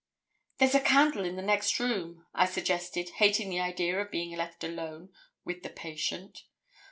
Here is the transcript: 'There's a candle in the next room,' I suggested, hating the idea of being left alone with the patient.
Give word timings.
'There's 0.57 0.73
a 0.73 0.79
candle 0.79 1.23
in 1.25 1.35
the 1.35 1.43
next 1.43 1.79
room,' 1.79 2.25
I 2.33 2.45
suggested, 2.47 3.09
hating 3.17 3.51
the 3.51 3.59
idea 3.59 3.99
of 4.01 4.09
being 4.09 4.35
left 4.35 4.63
alone 4.63 5.13
with 5.45 5.61
the 5.61 5.69
patient. 5.69 6.45